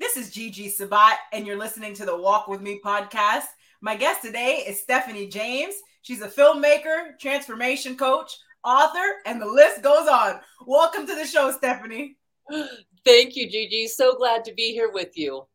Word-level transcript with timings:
This 0.00 0.16
is 0.16 0.30
Gigi 0.30 0.70
Sabat, 0.70 1.18
and 1.30 1.46
you're 1.46 1.58
listening 1.58 1.92
to 1.96 2.06
the 2.06 2.16
Walk 2.16 2.48
With 2.48 2.62
Me 2.62 2.80
podcast. 2.82 3.44
My 3.82 3.94
guest 3.94 4.22
today 4.22 4.64
is 4.66 4.80
Stephanie 4.80 5.26
James. 5.26 5.74
She's 6.00 6.22
a 6.22 6.26
filmmaker, 6.26 7.18
transformation 7.20 7.98
coach, 7.98 8.34
author, 8.64 9.04
and 9.26 9.38
the 9.38 9.46
list 9.46 9.82
goes 9.82 10.08
on. 10.08 10.40
Welcome 10.66 11.06
to 11.06 11.14
the 11.14 11.26
show, 11.26 11.52
Stephanie. 11.52 12.16
Thank 13.04 13.36
you, 13.36 13.50
Gigi. 13.50 13.88
So 13.88 14.16
glad 14.16 14.42
to 14.46 14.54
be 14.54 14.72
here 14.72 14.90
with 14.90 15.18
you. 15.18 15.46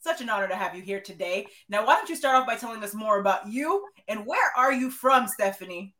Such 0.00 0.20
an 0.22 0.28
honor 0.28 0.48
to 0.48 0.56
have 0.56 0.74
you 0.74 0.82
here 0.82 1.00
today. 1.00 1.46
Now, 1.68 1.86
why 1.86 1.94
don't 1.94 2.08
you 2.08 2.16
start 2.16 2.34
off 2.34 2.48
by 2.48 2.56
telling 2.56 2.82
us 2.82 2.94
more 2.94 3.20
about 3.20 3.46
you 3.46 3.86
and 4.08 4.26
where 4.26 4.50
are 4.56 4.72
you 4.72 4.90
from, 4.90 5.28
Stephanie? 5.28 5.94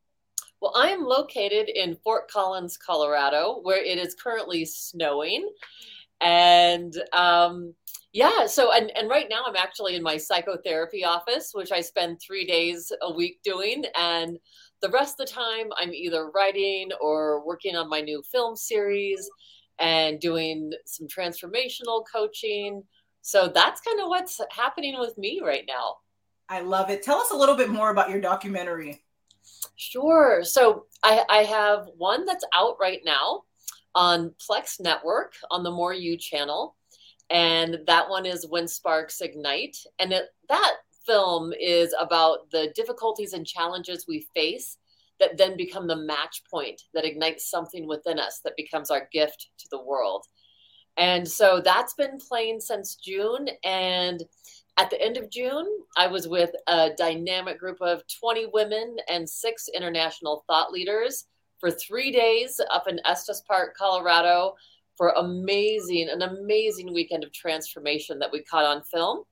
Well, 0.61 0.73
I 0.75 0.89
am 0.89 1.05
located 1.05 1.69
in 1.69 1.95
Fort 2.03 2.29
Collins, 2.29 2.77
Colorado, 2.77 3.61
where 3.63 3.81
it 3.81 3.99
is 3.99 4.17
currently 4.17 4.65
snowing. 4.65 5.49
And 6.21 6.95
um, 7.13 7.75
yeah, 8.13 8.47
so 8.47 8.73
and, 8.73 8.91
and 8.97 9.09
right 9.09 9.27
now 9.31 9.43
I'm 9.47 9.57
actually 9.57 9.95
in 9.95 10.03
my 10.03 10.17
psychotherapy 10.17 11.05
office, 11.05 11.51
which 11.53 11.73
I 11.73 11.81
spend 11.81 12.21
three 12.21 12.47
days 12.47 12.91
a 13.03 13.13
week 13.13 13.41
doing. 13.45 13.85
And 13.99 14.39
the 14.81 14.91
rest 14.91 15.21
of 15.21 15.27
the 15.27 15.33
time 15.33 15.69
I'm 15.77 15.93
either 15.93 16.31
writing 16.31 16.91
or 17.01 17.47
working 17.47 17.77
on 17.77 17.89
my 17.89 18.01
new 18.01 18.23
film 18.23 18.57
series 18.57 19.29
and 19.79 20.19
doing 20.21 20.73
some 20.87 21.07
transformational 21.07 22.05
coaching. 22.11 22.83
So 23.23 23.49
that's 23.49 23.81
kind 23.81 24.01
of 24.01 24.09
what's 24.09 24.41
happening 24.51 24.99
with 24.99 25.17
me 25.19 25.41
right 25.45 25.65
now. 25.69 25.97
I 26.49 26.61
love 26.61 26.89
it. 26.91 27.03
Tell 27.03 27.19
us 27.19 27.31
a 27.31 27.37
little 27.37 27.57
bit 27.57 27.69
more 27.69 27.91
about 27.91 28.11
your 28.11 28.21
documentary. 28.21 29.03
Sure. 29.77 30.43
So 30.45 30.87
I, 31.03 31.25
I 31.29 31.39
have 31.39 31.89
one 31.97 32.25
that's 32.25 32.45
out 32.55 32.77
right 32.81 33.01
now 33.05 33.43
on 33.95 34.35
Plex 34.39 34.81
Network 34.81 35.33
on 35.51 35.63
the 35.63 35.71
More 35.71 35.95
You 35.95 36.17
channel. 36.17 36.77
And 37.31 37.79
that 37.87 38.09
one 38.09 38.27
is 38.27 38.47
When 38.49 38.69
Sparks 38.69 39.21
Ignite. 39.21 39.77
And 39.99 40.13
it, 40.13 40.27
that 40.49 40.77
film 41.07 41.53
is 41.59 41.95
about 41.99 42.51
the 42.51 42.73
difficulties 42.75 43.33
and 43.33 43.47
challenges 43.47 44.07
we 44.07 44.27
face 44.35 44.79
that 45.21 45.37
then 45.37 45.57
become 45.57 45.87
the 45.87 45.97
match 45.97 46.43
point 46.51 46.83
that 46.95 47.05
ignites 47.05 47.51
something 47.51 47.87
within 47.89 48.19
us 48.19 48.41
that 48.45 48.57
becomes 48.57 48.91
our 48.91 49.09
gift 49.13 49.49
to 49.59 49.67
the 49.71 49.83
world. 49.83 50.25
And 50.97 51.27
so 51.27 51.61
that's 51.65 51.95
been 51.95 52.19
playing 52.19 52.61
since 52.61 52.97
June. 52.97 53.49
And 53.65 54.23
at 54.77 54.91
the 54.91 55.01
end 55.01 55.17
of 55.17 55.31
June, 55.31 55.67
I 55.97 56.09
was 56.09 56.29
with 56.29 56.51
a 56.67 56.91
dynamic 56.97 57.59
group 57.59 57.79
of 57.81 58.03
20 58.21 58.47
women 58.53 58.97
and 59.09 59.29
six 59.29 59.69
international 59.75 60.45
thought 60.47 60.73
leaders 60.73 61.25
for 61.59 61.71
three 61.71 62.11
days 62.13 62.61
up 62.73 62.89
in 62.89 63.01
Estes 63.05 63.43
Park, 63.47 63.77
Colorado, 63.77 64.55
for 64.97 65.11
amazing, 65.11 66.09
an 66.09 66.23
amazing 66.23 66.93
weekend 66.93 67.25
of 67.25 67.33
transformation 67.33 68.19
that 68.19 68.33
we 68.33 68.43
caught 68.43 68.65
on 68.65 68.83
film. 68.83 69.25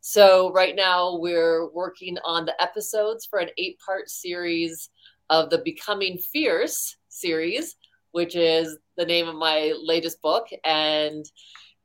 So 0.00 0.52
right 0.52 0.76
now 0.76 1.16
we're 1.16 1.68
working 1.70 2.18
on 2.24 2.44
the 2.46 2.60
episodes 2.62 3.26
for 3.26 3.38
an 3.38 3.50
eight-part 3.58 4.08
series 4.08 4.90
of 5.30 5.50
the 5.50 5.58
Becoming 5.58 6.18
Fierce 6.18 6.96
series, 7.08 7.76
which 8.12 8.36
is 8.36 8.78
the 8.96 9.04
name 9.04 9.28
of 9.28 9.34
my 9.34 9.74
latest 9.82 10.22
book. 10.22 10.48
And 10.64 11.24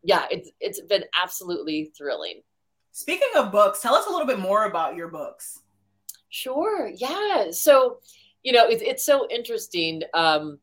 yeah, 0.04 0.26
it's 0.30 0.52
it's 0.59 0.81
been 0.81 1.04
absolutely 1.22 1.92
thrilling. 1.98 2.42
Speaking 2.92 3.30
of 3.36 3.52
books, 3.52 3.81
tell 3.81 3.95
us 3.95 4.06
a 4.06 4.09
little 4.09 4.28
bit 4.28 4.39
more 4.39 4.66
about 4.66 4.95
your 4.95 5.08
books. 5.08 5.59
Sure. 6.30 6.92
Yeah. 6.95 7.52
So, 7.52 8.00
you 8.44 8.52
know, 8.52 8.67
it's 8.67 8.83
it's 8.83 9.05
so 9.05 9.27
interesting. 9.30 10.03
Um, 10.13 10.59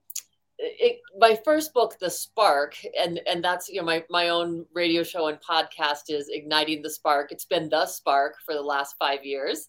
it, 0.58 1.00
my 1.18 1.38
first 1.44 1.72
book, 1.72 1.96
The 1.98 2.10
Spark, 2.10 2.76
and 2.98 3.20
and 3.26 3.42
that's 3.42 3.68
you 3.68 3.80
know 3.80 3.86
my 3.86 4.04
my 4.10 4.28
own 4.28 4.66
radio 4.74 5.02
show 5.02 5.28
and 5.28 5.38
podcast 5.40 6.04
is 6.08 6.28
igniting 6.30 6.82
the 6.82 6.90
spark. 6.90 7.32
It's 7.32 7.46
been 7.46 7.70
The 7.70 7.86
Spark 7.86 8.36
for 8.44 8.54
the 8.54 8.62
last 8.62 8.96
five 8.98 9.24
years, 9.24 9.68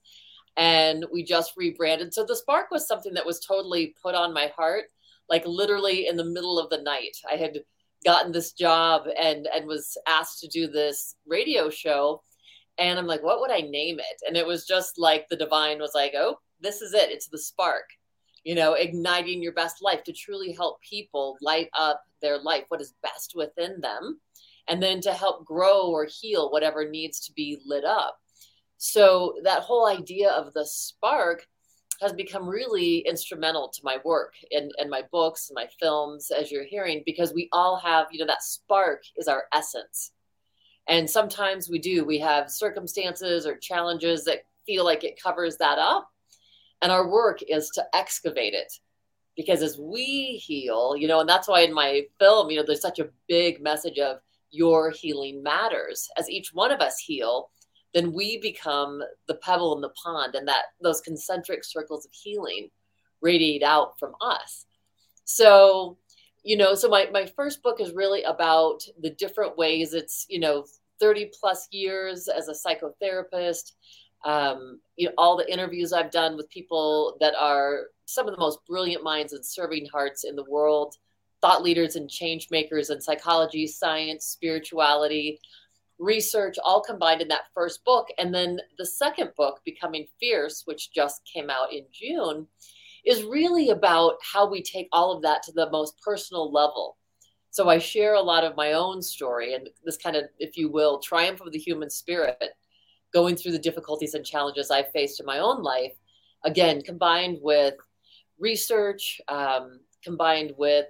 and 0.57 1.05
we 1.11 1.23
just 1.23 1.53
rebranded. 1.55 2.13
So 2.13 2.25
The 2.25 2.35
Spark 2.35 2.69
was 2.71 2.87
something 2.87 3.13
that 3.13 3.25
was 3.25 3.39
totally 3.39 3.95
put 4.03 4.13
on 4.13 4.33
my 4.33 4.51
heart, 4.55 4.85
like 5.29 5.45
literally 5.45 6.07
in 6.07 6.17
the 6.17 6.25
middle 6.25 6.59
of 6.59 6.69
the 6.69 6.81
night. 6.81 7.15
I 7.31 7.35
had 7.35 7.59
gotten 8.05 8.33
this 8.33 8.51
job 8.51 9.03
and 9.17 9.47
and 9.55 9.65
was 9.65 9.97
asked 10.07 10.41
to 10.41 10.49
do 10.49 10.67
this 10.67 11.15
radio 11.25 11.69
show, 11.69 12.21
and 12.77 12.99
I'm 12.99 13.07
like, 13.07 13.23
what 13.23 13.39
would 13.39 13.51
I 13.51 13.61
name 13.61 13.99
it? 13.99 14.21
And 14.27 14.35
it 14.35 14.45
was 14.45 14.67
just 14.67 14.99
like 14.99 15.29
the 15.29 15.37
divine 15.37 15.79
was 15.79 15.93
like, 15.95 16.11
oh, 16.17 16.35
this 16.59 16.81
is 16.81 16.93
it. 16.93 17.09
It's 17.11 17.29
The 17.29 17.39
Spark 17.39 17.85
you 18.43 18.55
know, 18.55 18.73
igniting 18.73 19.41
your 19.41 19.53
best 19.53 19.81
life 19.81 20.03
to 20.03 20.13
truly 20.13 20.51
help 20.51 20.81
people 20.81 21.37
light 21.41 21.69
up 21.77 22.03
their 22.21 22.39
life, 22.39 22.65
what 22.69 22.81
is 22.81 22.93
best 23.03 23.33
within 23.35 23.79
them, 23.81 24.19
and 24.67 24.81
then 24.81 25.01
to 25.01 25.13
help 25.13 25.45
grow 25.45 25.87
or 25.87 26.05
heal 26.05 26.51
whatever 26.51 26.89
needs 26.89 27.19
to 27.21 27.33
be 27.33 27.59
lit 27.65 27.85
up. 27.85 28.17
So 28.77 29.35
that 29.43 29.61
whole 29.61 29.87
idea 29.87 30.31
of 30.31 30.53
the 30.53 30.65
spark 30.65 31.45
has 32.01 32.13
become 32.13 32.49
really 32.49 32.99
instrumental 32.99 33.69
to 33.69 33.81
my 33.83 33.97
work 34.03 34.33
and, 34.49 34.71
and 34.79 34.89
my 34.89 35.03
books 35.11 35.49
and 35.49 35.55
my 35.55 35.67
films, 35.79 36.31
as 36.31 36.51
you're 36.51 36.65
hearing, 36.65 37.03
because 37.05 37.31
we 37.31 37.47
all 37.51 37.77
have, 37.77 38.07
you 38.11 38.19
know, 38.19 38.25
that 38.25 38.41
spark 38.41 39.03
is 39.17 39.27
our 39.27 39.43
essence. 39.53 40.11
And 40.87 41.07
sometimes 41.07 41.69
we 41.69 41.77
do, 41.77 42.03
we 42.03 42.17
have 42.19 42.49
circumstances 42.49 43.45
or 43.45 43.55
challenges 43.55 44.25
that 44.25 44.45
feel 44.65 44.83
like 44.83 45.03
it 45.03 45.21
covers 45.21 45.57
that 45.57 45.77
up 45.77 46.10
and 46.81 46.91
our 46.91 47.07
work 47.07 47.39
is 47.47 47.69
to 47.71 47.85
excavate 47.93 48.53
it. 48.53 48.73
Because 49.35 49.61
as 49.61 49.77
we 49.77 50.41
heal 50.45 50.95
you 50.97 51.07
know 51.07 51.21
and 51.21 51.29
that's 51.29 51.47
why 51.47 51.61
in 51.61 51.73
my 51.73 52.03
film 52.19 52.49
you 52.49 52.57
know 52.57 52.63
there's 52.65 52.81
such 52.81 52.99
a 52.99 53.09
big 53.27 53.61
message 53.61 53.97
of 53.97 54.17
your 54.51 54.91
healing 54.91 55.41
matters. 55.41 56.09
As 56.17 56.29
each 56.29 56.53
one 56.53 56.71
of 56.71 56.81
us 56.81 56.99
heal 56.99 57.49
then 57.93 58.13
we 58.13 58.39
become 58.39 59.01
the 59.27 59.35
pebble 59.35 59.75
in 59.75 59.81
the 59.81 59.89
pond 59.89 60.35
and 60.35 60.47
that 60.47 60.63
those 60.81 61.01
concentric 61.01 61.63
circles 61.63 62.05
of 62.05 62.11
healing 62.13 62.69
radiate 63.21 63.63
out 63.63 63.99
from 63.99 64.13
us. 64.21 64.65
So 65.23 65.97
you 66.43 66.57
know 66.57 66.75
so 66.75 66.89
my, 66.89 67.07
my 67.11 67.25
first 67.25 67.63
book 67.63 67.79
is 67.79 67.93
really 67.93 68.23
about 68.23 68.83
the 68.99 69.11
different 69.11 69.57
ways 69.57 69.93
it's 69.93 70.25
you 70.29 70.39
know 70.39 70.65
30 70.99 71.31
plus 71.37 71.67
years 71.71 72.27
as 72.27 72.47
a 72.47 72.53
psychotherapist 72.53 73.73
um, 74.23 74.79
you 74.95 75.07
know, 75.07 75.13
all 75.17 75.37
the 75.37 75.51
interviews 75.51 75.93
I've 75.93 76.11
done 76.11 76.37
with 76.37 76.49
people 76.49 77.17
that 77.19 77.33
are 77.39 77.87
some 78.05 78.27
of 78.27 78.33
the 78.33 78.39
most 78.39 78.59
brilliant 78.67 79.03
minds 79.03 79.33
and 79.33 79.45
serving 79.45 79.87
hearts 79.87 80.23
in 80.23 80.35
the 80.35 80.49
world, 80.49 80.95
thought 81.41 81.63
leaders 81.63 81.95
and 81.95 82.09
change 82.09 82.49
makers 82.51 82.89
in 82.89 83.01
psychology, 83.01 83.65
science, 83.65 84.25
spirituality, 84.25 85.39
research, 85.97 86.57
all 86.63 86.81
combined 86.81 87.21
in 87.21 87.27
that 87.29 87.47
first 87.53 87.83
book. 87.85 88.07
And 88.17 88.33
then 88.33 88.59
the 88.77 88.85
second 88.85 89.31
book, 89.37 89.61
Becoming 89.65 90.07
Fierce, 90.19 90.63
which 90.65 90.91
just 90.91 91.21
came 91.31 91.49
out 91.49 91.73
in 91.73 91.85
June, 91.91 92.47
is 93.05 93.23
really 93.23 93.69
about 93.69 94.15
how 94.21 94.49
we 94.49 94.61
take 94.61 94.87
all 94.91 95.11
of 95.11 95.23
that 95.23 95.43
to 95.43 95.51
the 95.51 95.69
most 95.71 95.99
personal 96.01 96.51
level. 96.51 96.97
So 97.49 97.69
I 97.69 97.79
share 97.79 98.13
a 98.13 98.21
lot 98.21 98.43
of 98.43 98.55
my 98.55 98.73
own 98.73 99.01
story 99.01 99.55
and 99.55 99.69
this 99.83 99.97
kind 99.97 100.15
of, 100.15 100.25
if 100.39 100.57
you 100.57 100.69
will, 100.69 100.99
triumph 100.99 101.41
of 101.41 101.51
the 101.51 101.59
human 101.59 101.89
spirit 101.89 102.37
going 103.13 103.35
through 103.35 103.51
the 103.51 103.59
difficulties 103.59 104.13
and 104.13 104.25
challenges 104.25 104.71
I've 104.71 104.91
faced 104.91 105.19
in 105.19 105.25
my 105.25 105.39
own 105.39 105.61
life, 105.61 105.93
again, 106.43 106.81
combined 106.81 107.39
with 107.41 107.75
research, 108.39 109.21
um, 109.27 109.79
combined 110.03 110.53
with 110.57 110.85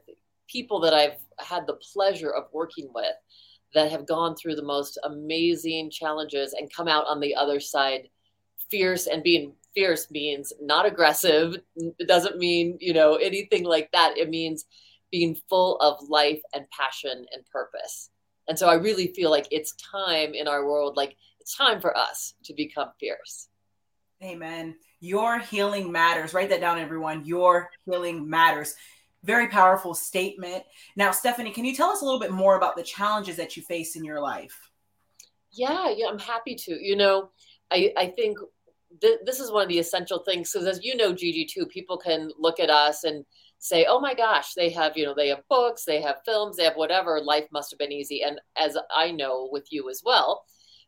people 0.47 0.79
that 0.81 0.93
I've 0.93 1.17
had 1.39 1.65
the 1.67 1.79
pleasure 1.93 2.31
of 2.31 2.45
working 2.53 2.89
with 2.93 3.15
that 3.73 3.91
have 3.91 4.07
gone 4.07 4.35
through 4.35 4.55
the 4.55 4.63
most 4.63 4.99
amazing 5.03 5.89
challenges 5.89 6.53
and 6.53 6.73
come 6.73 6.87
out 6.87 7.05
on 7.07 7.19
the 7.19 7.35
other 7.35 7.59
side 7.59 8.09
fierce 8.69 9.07
and 9.07 9.23
being 9.23 9.53
fierce 9.73 10.09
means 10.11 10.51
not 10.61 10.85
aggressive. 10.85 11.57
It 11.75 12.07
doesn't 12.07 12.37
mean 12.37 12.77
you 12.81 12.93
know 12.93 13.15
anything 13.15 13.63
like 13.63 13.91
that. 13.91 14.17
It 14.17 14.29
means 14.29 14.65
being 15.11 15.37
full 15.49 15.77
of 15.77 15.97
life 16.09 16.41
and 16.53 16.65
passion 16.69 17.25
and 17.33 17.45
purpose. 17.51 18.09
And 18.47 18.57
so 18.57 18.67
i 18.67 18.73
really 18.73 19.07
feel 19.07 19.29
like 19.29 19.47
it's 19.51 19.73
time 19.75 20.33
in 20.33 20.47
our 20.47 20.65
world 20.65 20.97
like 20.97 21.15
it's 21.41 21.57
time 21.57 21.81
for 21.81 21.97
us 21.97 22.35
to 22.45 22.53
become 22.53 22.89
fierce. 22.99 23.49
Amen. 24.23 24.75
Your 24.99 25.39
healing 25.39 25.91
matters. 25.91 26.33
Write 26.33 26.49
that 26.49 26.61
down, 26.61 26.77
everyone. 26.77 27.25
Your 27.25 27.69
healing 27.85 28.29
matters. 28.29 28.75
Very 29.23 29.47
powerful 29.47 29.95
statement. 29.95 30.63
Now, 30.95 31.11
Stephanie, 31.11 31.51
can 31.51 31.65
you 31.65 31.75
tell 31.75 31.89
us 31.89 32.01
a 32.01 32.05
little 32.05 32.19
bit 32.19 32.31
more 32.31 32.55
about 32.55 32.75
the 32.75 32.83
challenges 32.83 33.35
that 33.37 33.57
you 33.57 33.63
face 33.63 33.95
in 33.95 34.03
your 34.03 34.21
life? 34.21 34.69
Yeah, 35.51 35.89
yeah, 35.95 36.05
I'm 36.07 36.19
happy 36.19 36.55
to. 36.55 36.77
You 36.79 36.95
know, 36.95 37.31
I, 37.71 37.91
I 37.97 38.07
think 38.07 38.37
th- 39.01 39.19
this 39.25 39.39
is 39.39 39.51
one 39.51 39.63
of 39.63 39.69
the 39.69 39.79
essential 39.79 40.19
things 40.19 40.51
because, 40.51 40.67
as 40.67 40.83
you 40.83 40.95
know, 40.95 41.13
Gigi, 41.13 41.45
too, 41.45 41.65
people 41.65 41.97
can 41.97 42.31
look 42.37 42.59
at 42.59 42.69
us 42.69 43.03
and 43.03 43.25
say, 43.57 43.85
oh 43.87 43.99
my 43.99 44.13
gosh, 44.13 44.53
they 44.53 44.69
have, 44.69 44.95
you 44.95 45.05
know, 45.05 45.13
they 45.15 45.29
have 45.29 45.47
books, 45.49 45.83
they 45.83 46.01
have 46.01 46.17
films, 46.25 46.57
they 46.57 46.63
have 46.63 46.75
whatever. 46.75 47.19
Life 47.21 47.45
must 47.51 47.71
have 47.71 47.79
been 47.79 47.91
easy. 47.91 48.23
And 48.23 48.39
as 48.55 48.77
I 48.95 49.11
know 49.11 49.49
with 49.51 49.67
you 49.71 49.89
as 49.89 50.01
well, 50.05 50.45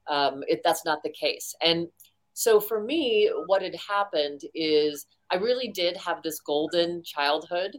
um, 0.09 0.43
it, 0.47 0.61
that's 0.63 0.85
not 0.85 1.03
the 1.03 1.11
case. 1.11 1.55
And 1.61 1.87
so 2.33 2.59
for 2.59 2.83
me, 2.83 3.31
what 3.47 3.61
had 3.61 3.75
happened 3.75 4.41
is 4.53 5.05
I 5.31 5.35
really 5.35 5.69
did 5.69 5.97
have 5.97 6.21
this 6.23 6.39
golden 6.39 7.03
childhood. 7.03 7.77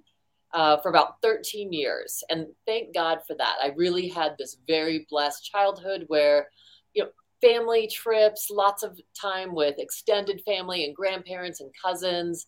uh, 0.55 0.77
for 0.79 0.89
about 0.89 1.21
13 1.21 1.73
years. 1.73 2.23
And 2.31 2.47
thank 2.65 2.95
God 2.95 3.19
for 3.27 3.35
that. 3.37 3.57
I 3.61 3.73
really 3.77 4.09
had 4.09 4.37
this 4.39 4.57
very 4.69 5.05
blessed 5.11 5.45
childhood 5.45 6.05
where, 6.07 6.49
you 6.95 7.03
know, 7.03 7.11
family 7.43 7.89
trips, 7.89 8.49
lots 8.51 8.85
of 8.85 8.99
time 9.21 9.55
with 9.55 9.75
extended 9.79 10.41
family 10.47 10.85
and 10.85 10.95
grandparents 10.95 11.61
and 11.61 11.71
cousins. 11.85 12.47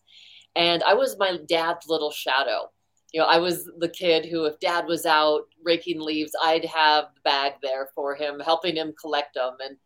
And 0.55 0.81
I 0.83 0.93
was 0.93 1.17
my 1.19 1.37
dad's 1.47 1.87
little 1.87 2.11
shadow. 2.11 2.71
You 3.13 3.21
know, 3.21 3.27
I 3.27 3.37
was 3.37 3.69
the 3.77 3.89
kid 3.89 4.25
who, 4.25 4.45
if 4.45 4.59
dad 4.59 4.85
was 4.85 5.05
out 5.05 5.43
raking 5.63 5.99
leaves, 5.99 6.33
I'd 6.43 6.65
have 6.65 7.05
the 7.15 7.21
bag 7.21 7.53
there 7.61 7.89
for 7.95 8.15
him, 8.15 8.39
helping 8.39 8.75
him 8.75 8.93
collect 8.99 9.35
them. 9.35 9.53
And 9.59 9.77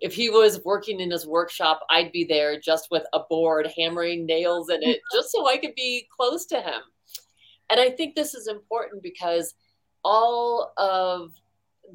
if 0.00 0.14
he 0.14 0.30
was 0.30 0.64
working 0.64 1.00
in 1.00 1.10
his 1.10 1.26
workshop, 1.26 1.80
I'd 1.90 2.12
be 2.12 2.24
there 2.24 2.60
just 2.60 2.88
with 2.90 3.04
a 3.12 3.20
board, 3.28 3.68
hammering 3.76 4.26
nails 4.26 4.70
in 4.70 4.82
it, 4.82 5.00
just 5.12 5.32
so 5.32 5.48
I 5.48 5.56
could 5.56 5.74
be 5.74 6.06
close 6.16 6.46
to 6.46 6.60
him. 6.60 6.82
And 7.70 7.80
I 7.80 7.90
think 7.90 8.14
this 8.14 8.34
is 8.34 8.48
important 8.48 9.02
because 9.02 9.54
all 10.04 10.72
of 10.76 11.32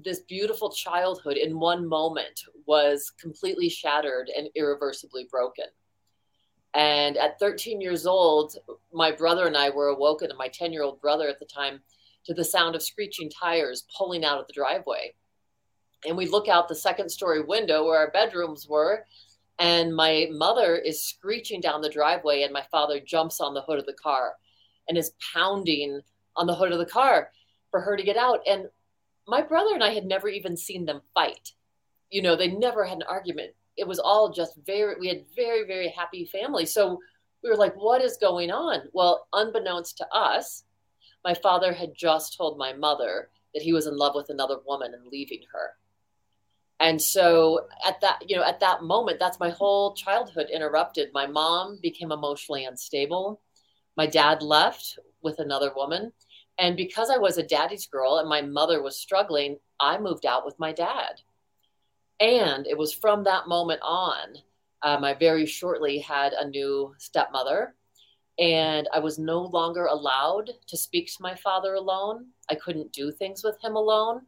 this 0.04 0.20
beautiful 0.22 0.72
childhood 0.72 1.38
in 1.38 1.60
one 1.60 1.88
moment 1.88 2.42
was 2.66 3.12
completely 3.20 3.70
shattered 3.70 4.30
and 4.36 4.50
irreversibly 4.56 5.28
broken. 5.32 5.66
And 6.76 7.18
at 7.18 7.40
13 7.40 7.82
years 7.82 8.06
old, 8.06 8.56
my 8.92 9.12
brother 9.12 9.46
and 9.46 9.56
I 9.56 9.70
were 9.70 9.88
awoken, 9.88 10.30
and 10.30 10.38
my 10.38 10.48
10 10.48 10.74
year 10.74 10.84
old 10.84 11.00
brother 11.02 11.28
at 11.28 11.40
the 11.40 11.46
time, 11.46 11.82
to 12.26 12.34
the 12.34 12.44
sound 12.44 12.76
of 12.76 12.82
screeching 12.82 13.30
tires 13.30 13.86
pulling 13.96 14.24
out 14.24 14.40
of 14.40 14.48
the 14.48 14.54
driveway. 14.54 15.14
And 16.06 16.18
we 16.18 16.28
look 16.28 16.48
out 16.48 16.68
the 16.68 16.76
second 16.76 17.10
story 17.10 17.42
window 17.42 17.86
where 17.86 17.98
our 17.98 18.12
bedrooms 18.12 18.68
were, 18.68 19.06
and 19.60 19.96
my 19.96 20.28
mother 20.32 20.76
is 20.76 21.06
screeching 21.06 21.62
down 21.62 21.82
the 21.82 21.90
driveway, 21.90 22.44
and 22.44 22.52
my 22.52 22.64
father 22.72 23.00
jumps 23.00 23.40
on 23.40 23.54
the 23.54 23.62
hood 23.62 23.80
of 23.80 23.86
the 23.86 23.94
car 23.94 24.34
and 24.88 24.98
is 24.98 25.14
pounding 25.34 26.02
on 26.36 26.48
the 26.48 26.56
hood 26.56 26.72
of 26.72 26.80
the 26.80 26.86
car 26.86 27.30
for 27.72 27.82
her 27.82 27.96
to 27.96 28.04
get 28.04 28.18
out. 28.18 28.40
And 28.48 28.68
my 29.28 29.42
brother 29.42 29.74
and 29.74 29.84
I 29.84 29.94
had 29.94 30.06
never 30.06 30.28
even 30.28 30.58
seen 30.58 30.86
them 30.86 31.02
fight. 31.14 31.54
You 32.10 32.22
know, 32.22 32.36
they 32.36 32.48
never 32.48 32.84
had 32.84 32.98
an 32.98 33.04
argument. 33.04 33.52
It 33.78 33.88
was 33.88 34.00
all 34.00 34.32
just 34.32 34.58
very, 34.66 34.96
we 35.00 35.08
had 35.08 35.26
very, 35.36 35.66
very 35.66 35.90
happy 35.90 36.26
family. 36.26 36.66
So 36.66 37.00
we 37.44 37.50
were 37.50 37.56
like, 37.56 37.76
what 37.76 38.02
is 38.02 38.18
going 38.18 38.52
on? 38.52 38.84
Well, 38.94 39.28
unbeknownst 39.34 39.98
to 39.98 40.08
us, 40.14 40.64
my 41.26 41.34
father 41.34 41.74
had 41.74 41.94
just 41.96 42.38
told 42.38 42.58
my 42.58 42.74
mother 42.74 43.30
that 43.54 43.64
he 43.64 43.74
was 43.74 43.88
in 43.88 43.98
love 43.98 44.16
with 44.16 44.30
another 44.30 44.58
woman 44.66 44.94
and 44.94 45.08
leaving 45.08 45.42
her. 45.54 45.72
And 46.80 47.02
so 47.02 47.68
at 47.86 48.02
that, 48.02 48.24
you 48.28 48.36
know, 48.36 48.44
at 48.44 48.60
that 48.60 48.84
moment, 48.84 49.20
that's 49.20 49.40
my 49.40 49.50
whole 49.50 49.94
childhood 49.94 50.48
interrupted. 50.54 51.10
My 51.14 51.28
mom 51.28 51.80
became 51.82 52.12
emotionally 52.12 52.66
unstable 52.66 53.42
my 53.96 54.08
dad 54.08 54.42
left 54.42 55.00
with 55.22 55.40
another 55.40 55.72
woman. 55.76 56.12
And 56.58 56.78
because 56.78 57.10
I 57.10 57.18
was 57.18 57.38
a 57.38 57.44
daddy's 57.44 57.88
girl 57.88 58.18
and 58.18 58.30
my 58.30 58.42
mother 58.42 58.82
was 58.82 58.98
struggling, 58.98 59.58
I 59.80 59.98
moved 59.98 60.26
out 60.26 60.46
with 60.46 60.60
my 60.60 60.72
dad. 60.72 61.22
And 62.20 62.68
it 62.68 62.78
was 62.78 62.94
from 62.94 63.24
that 63.24 63.48
moment 63.48 63.82
on, 63.84 64.38
um, 64.82 65.04
I 65.04 65.14
very 65.14 65.46
shortly 65.46 66.00
had 66.00 66.34
a 66.34 66.48
new 66.48 66.94
stepmother. 66.98 67.76
And 68.40 68.88
I 68.94 69.00
was 69.00 69.20
no 69.20 69.42
longer 69.42 69.86
allowed 69.86 70.50
to 70.68 70.78
speak 70.78 71.08
to 71.08 71.22
my 71.22 71.36
father 71.36 71.76
alone. 71.76 72.28
I 72.50 72.56
couldn't 72.56 72.92
do 72.92 73.12
things 73.12 73.44
with 73.44 73.64
him 73.64 73.76
alone. 73.76 74.22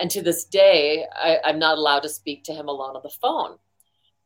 And 0.00 0.10
to 0.10 0.22
this 0.22 0.44
day, 0.44 1.06
I, 1.14 1.38
I'm 1.44 1.58
not 1.58 1.78
allowed 1.78 2.00
to 2.00 2.08
speak 2.08 2.44
to 2.44 2.52
him 2.52 2.68
alone 2.68 2.96
on 2.96 3.02
the 3.02 3.08
phone. 3.08 3.58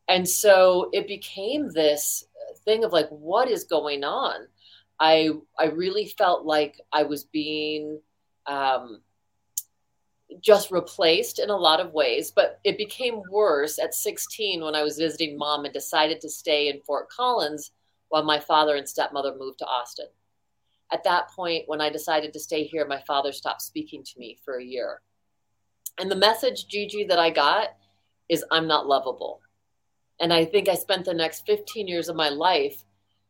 And 0.08 0.29
so 0.29 0.91
it 0.93 1.06
became 1.06 1.70
this 1.70 2.25
thing 2.64 2.82
of 2.82 2.93
like, 2.93 3.08
what 3.11 3.49
is 3.49 3.64
going 3.64 4.05
on? 4.05 4.49
I 4.99 5.31
I 5.58 5.67
really 5.67 6.06
felt 6.06 6.44
like 6.44 6.81
I 6.93 7.05
was 7.05 7.25
being 7.25 8.00
um, 8.47 9.00
just 10.41 10.71
replaced 10.71 11.38
in 11.38 11.50
a 11.50 11.56
lot 11.56 11.81
of 11.81 11.93
ways. 11.93 12.31
But 12.31 12.61
it 12.65 12.79
became 12.79 13.23
worse 13.31 13.79
at 13.79 13.94
16 13.94 14.62
when 14.62 14.75
I 14.75 14.82
was 14.82 14.99
visiting 14.99 15.37
mom 15.37 15.65
and 15.65 15.75
decided 15.75 16.21
to 16.21 16.29
stay 16.29 16.69
in 16.69 16.81
Fort 16.82 17.09
Collins 17.09 17.73
while 18.09 18.25
my 18.25 18.38
father 18.38 18.77
and 18.77 18.88
stepmother 18.88 19.35
moved 19.38 19.59
to 19.61 19.67
Austin. 19.67 20.06
At 20.93 21.05
that 21.05 21.31
point, 21.31 21.65
when 21.67 21.81
I 21.81 21.91
decided 21.91 22.32
to 22.32 22.41
stay 22.41 22.65
here, 22.65 22.87
my 22.87 23.00
father 23.06 23.32
stopped 23.32 23.62
speaking 23.62 24.03
to 24.03 24.19
me 24.19 24.38
for 24.44 24.59
a 24.59 24.65
year. 24.65 25.00
And 25.99 26.11
the 26.11 26.17
message, 26.17 26.67
Gigi, 26.67 27.05
that 27.05 27.19
I 27.19 27.31
got 27.31 27.69
is 28.29 28.44
I'm 28.50 28.67
not 28.67 28.87
lovable. 28.87 29.41
And 30.21 30.33
I 30.33 30.44
think 30.44 30.69
I 30.69 30.75
spent 30.75 31.05
the 31.05 31.15
next 31.15 31.47
15 31.47 31.87
years 31.87 32.09
of 32.09 32.17
my 32.17 32.29
life 32.29 32.85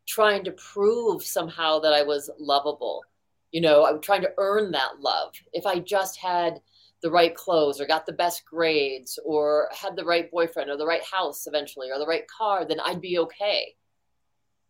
trying 0.07 0.43
to 0.43 0.51
prove 0.51 1.23
somehow 1.23 1.79
that 1.79 1.93
I 1.93 2.03
was 2.03 2.29
lovable. 2.39 3.03
You 3.51 3.61
know, 3.61 3.85
I'm 3.85 4.01
trying 4.01 4.21
to 4.21 4.33
earn 4.37 4.71
that 4.71 4.99
love. 4.99 5.33
If 5.53 5.65
I 5.65 5.79
just 5.79 6.17
had 6.17 6.61
the 7.01 7.11
right 7.11 7.33
clothes 7.33 7.81
or 7.81 7.87
got 7.87 8.05
the 8.05 8.13
best 8.13 8.45
grades 8.45 9.17
or 9.25 9.69
had 9.71 9.95
the 9.95 10.05
right 10.05 10.29
boyfriend 10.31 10.69
or 10.69 10.77
the 10.77 10.85
right 10.85 11.03
house 11.03 11.47
eventually 11.47 11.89
or 11.91 11.97
the 11.97 12.05
right 12.05 12.27
car, 12.27 12.65
then 12.65 12.79
I'd 12.79 13.01
be 13.01 13.17
okay. 13.19 13.75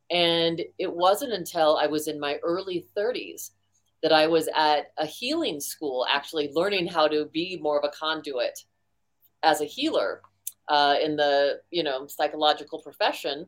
And 0.09 0.61
it 0.77 0.93
wasn't 0.93 1.33
until 1.33 1.77
I 1.77 1.87
was 1.87 2.07
in 2.07 2.19
my 2.19 2.37
early 2.43 2.85
30s 2.97 3.51
that 4.01 4.11
I 4.11 4.27
was 4.27 4.49
at 4.55 4.91
a 4.97 5.05
healing 5.05 5.59
school, 5.59 6.05
actually 6.09 6.51
learning 6.53 6.87
how 6.87 7.07
to 7.07 7.25
be 7.25 7.59
more 7.61 7.77
of 7.77 7.85
a 7.85 7.95
conduit 7.95 8.59
as 9.43 9.61
a 9.61 9.65
healer 9.65 10.21
uh, 10.67 10.95
in 11.01 11.15
the 11.15 11.59
you 11.69 11.83
know 11.83 12.07
psychological 12.07 12.79
profession. 12.79 13.47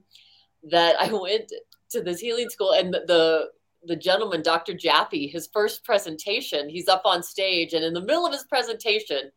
That 0.72 0.96
I 1.00 1.12
went 1.14 1.52
to 1.92 2.02
this 2.02 2.20
healing 2.20 2.50
school 2.50 2.72
and 2.72 2.94
the, 2.94 3.04
the 3.08 3.50
the 3.86 3.96
gentleman, 3.96 4.42
Dr. 4.42 4.74
Jaffe, 4.74 5.28
his 5.28 5.50
first 5.54 5.84
presentation, 5.84 6.70
he's 6.70 6.88
up 6.88 7.04
on 7.06 7.24
stage, 7.24 7.74
and 7.74 7.84
in 7.84 7.94
the 7.94 8.02
middle 8.02 8.26
of 8.26 8.34
his 8.34 8.46
presentation, 8.46 9.32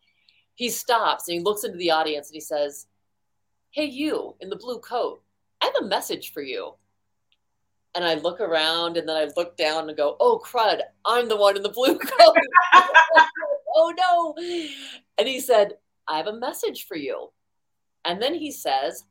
he 0.54 0.70
stops 0.70 1.28
and 1.28 1.38
he 1.38 1.44
looks 1.44 1.64
into 1.64 1.78
the 1.78 1.90
audience 1.90 2.28
and 2.28 2.34
he 2.34 2.40
says, 2.40 2.86
Hey, 3.70 3.84
you 3.84 4.34
in 4.40 4.48
the 4.48 4.56
blue 4.56 4.78
coat, 4.78 5.22
I 5.60 5.66
have 5.66 5.84
a 5.84 5.88
message 5.88 6.32
for 6.32 6.42
you. 6.42 6.74
And 7.94 8.04
I 8.04 8.14
look 8.14 8.40
around 8.40 8.96
and 8.96 9.08
then 9.08 9.16
I 9.16 9.28
look 9.36 9.56
down 9.56 9.88
and 9.88 9.96
go, 9.96 10.16
Oh, 10.18 10.40
crud, 10.44 10.80
I'm 11.04 11.28
the 11.28 11.36
one 11.36 11.56
in 11.56 11.62
the 11.62 11.68
blue 11.68 11.98
coat. 11.98 12.36
oh, 13.76 13.92
no. 13.98 14.34
And 15.18 15.28
he 15.28 15.40
said, 15.40 15.74
I 16.08 16.16
have 16.16 16.26
a 16.26 16.38
message 16.38 16.86
for 16.86 16.96
you. 16.96 17.30
And 18.04 18.22
then 18.22 18.34
he 18.34 18.52
says, 18.52 19.04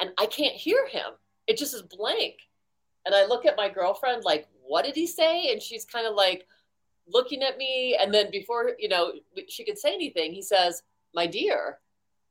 and 0.00 0.10
I 0.18 0.26
can't 0.26 0.54
hear 0.54 0.88
him 0.88 1.12
it 1.46 1.56
just 1.56 1.74
is 1.74 1.82
blank. 1.82 2.36
And 3.04 3.14
I 3.14 3.26
look 3.26 3.46
at 3.46 3.56
my 3.56 3.68
girlfriend 3.68 4.24
like, 4.24 4.48
what 4.64 4.84
did 4.84 4.94
he 4.94 5.06
say? 5.06 5.52
And 5.52 5.60
she's 5.60 5.84
kind 5.84 6.06
of 6.06 6.14
like 6.14 6.46
looking 7.06 7.42
at 7.42 7.58
me. 7.58 7.96
And 8.00 8.12
then 8.12 8.30
before, 8.30 8.72
you 8.78 8.88
know, 8.88 9.12
she 9.48 9.64
could 9.64 9.78
say 9.78 9.94
anything, 9.94 10.32
he 10.32 10.42
says, 10.42 10.82
my 11.14 11.26
dear, 11.26 11.78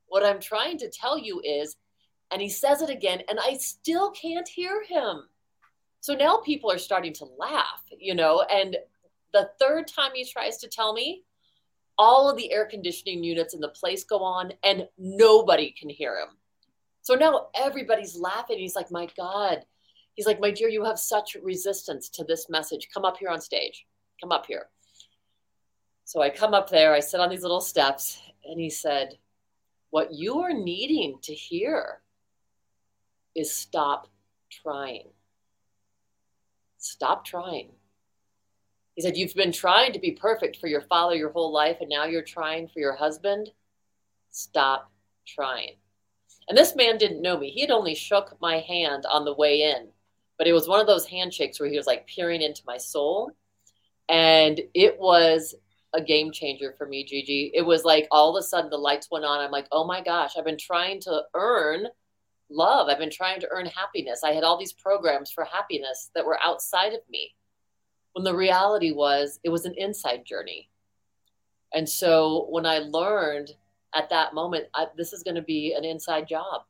what 0.06 0.24
I'm 0.24 0.40
trying 0.40 0.78
to 0.78 0.90
tell 0.90 1.18
you 1.18 1.40
is, 1.44 1.76
and 2.30 2.40
he 2.40 2.48
says 2.48 2.80
it 2.80 2.90
again, 2.90 3.22
and 3.28 3.38
I 3.38 3.58
still 3.58 4.10
can't 4.10 4.48
hear 4.48 4.82
him. 4.82 5.28
So 6.00 6.14
now 6.14 6.38
people 6.38 6.70
are 6.70 6.78
starting 6.78 7.12
to 7.14 7.26
laugh, 7.38 7.82
you 7.98 8.14
know, 8.14 8.42
and 8.50 8.76
the 9.32 9.50
third 9.60 9.86
time 9.86 10.10
he 10.14 10.24
tries 10.24 10.56
to 10.58 10.68
tell 10.68 10.92
me, 10.92 11.22
all 11.98 12.28
of 12.28 12.36
the 12.36 12.52
air 12.52 12.64
conditioning 12.64 13.22
units 13.22 13.54
in 13.54 13.60
the 13.60 13.68
place 13.68 14.02
go 14.02 14.22
on 14.22 14.52
and 14.64 14.88
nobody 14.98 15.70
can 15.70 15.88
hear 15.88 16.18
him. 16.18 16.28
So 17.02 17.14
now 17.14 17.48
everybody's 17.54 18.16
laughing. 18.16 18.58
He's 18.58 18.74
like, 18.74 18.90
my 18.90 19.08
God. 19.16 19.64
He's 20.14 20.26
like, 20.26 20.40
my 20.40 20.50
dear, 20.50 20.68
you 20.68 20.84
have 20.84 20.98
such 20.98 21.36
resistance 21.42 22.08
to 22.10 22.24
this 22.24 22.48
message. 22.50 22.88
Come 22.92 23.04
up 23.04 23.16
here 23.16 23.30
on 23.30 23.40
stage. 23.40 23.86
Come 24.20 24.32
up 24.32 24.46
here. 24.46 24.66
So 26.04 26.20
I 26.20 26.30
come 26.30 26.52
up 26.52 26.68
there, 26.68 26.92
I 26.92 27.00
sit 27.00 27.20
on 27.20 27.30
these 27.30 27.42
little 27.42 27.60
steps, 27.60 28.20
and 28.44 28.60
he 28.60 28.68
said, 28.68 29.18
What 29.90 30.12
you 30.12 30.40
are 30.40 30.52
needing 30.52 31.18
to 31.22 31.32
hear 31.32 32.02
is 33.34 33.52
stop 33.52 34.08
trying. 34.50 35.08
Stop 36.76 37.24
trying. 37.24 37.70
He 38.94 39.02
said, 39.02 39.16
You've 39.16 39.34
been 39.34 39.52
trying 39.52 39.92
to 39.92 39.98
be 39.98 40.12
perfect 40.12 40.58
for 40.58 40.66
your 40.66 40.82
father 40.82 41.14
your 41.14 41.30
whole 41.30 41.52
life, 41.52 41.78
and 41.80 41.88
now 41.88 42.04
you're 42.04 42.22
trying 42.22 42.68
for 42.68 42.80
your 42.80 42.96
husband. 42.96 43.50
Stop 44.30 44.90
trying. 45.26 45.76
And 46.48 46.58
this 46.58 46.74
man 46.74 46.98
didn't 46.98 47.22
know 47.22 47.38
me. 47.38 47.50
He 47.50 47.60
had 47.60 47.70
only 47.70 47.94
shook 47.94 48.36
my 48.40 48.58
hand 48.58 49.06
on 49.06 49.24
the 49.24 49.34
way 49.34 49.62
in, 49.62 49.88
but 50.42 50.48
it 50.48 50.54
was 50.54 50.66
one 50.66 50.80
of 50.80 50.88
those 50.88 51.06
handshakes 51.06 51.60
where 51.60 51.68
he 51.68 51.76
was 51.76 51.86
like 51.86 52.04
peering 52.08 52.42
into 52.42 52.64
my 52.66 52.76
soul. 52.76 53.30
And 54.08 54.60
it 54.74 54.98
was 54.98 55.54
a 55.94 56.02
game 56.02 56.32
changer 56.32 56.74
for 56.76 56.84
me, 56.84 57.04
Gigi. 57.04 57.52
It 57.54 57.62
was 57.62 57.84
like 57.84 58.08
all 58.10 58.36
of 58.36 58.40
a 58.40 58.44
sudden 58.44 58.68
the 58.68 58.76
lights 58.76 59.06
went 59.08 59.24
on. 59.24 59.38
I'm 59.38 59.52
like, 59.52 59.68
oh 59.70 59.86
my 59.86 60.02
gosh, 60.02 60.32
I've 60.36 60.44
been 60.44 60.58
trying 60.58 61.00
to 61.02 61.22
earn 61.36 61.86
love. 62.50 62.88
I've 62.88 62.98
been 62.98 63.08
trying 63.08 63.38
to 63.42 63.48
earn 63.52 63.66
happiness. 63.66 64.22
I 64.24 64.32
had 64.32 64.42
all 64.42 64.58
these 64.58 64.72
programs 64.72 65.30
for 65.30 65.44
happiness 65.44 66.10
that 66.16 66.26
were 66.26 66.40
outside 66.44 66.92
of 66.92 67.02
me. 67.08 67.36
When 68.14 68.24
the 68.24 68.34
reality 68.34 68.90
was, 68.90 69.38
it 69.44 69.50
was 69.50 69.64
an 69.64 69.74
inside 69.76 70.24
journey. 70.26 70.68
And 71.72 71.88
so 71.88 72.48
when 72.50 72.66
I 72.66 72.78
learned 72.78 73.52
at 73.94 74.10
that 74.10 74.34
moment, 74.34 74.64
I, 74.74 74.86
this 74.96 75.12
is 75.12 75.22
going 75.22 75.36
to 75.36 75.42
be 75.42 75.74
an 75.78 75.84
inside 75.84 76.26
job. 76.26 76.62